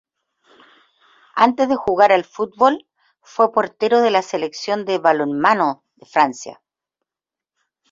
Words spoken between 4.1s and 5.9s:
selección de balonmano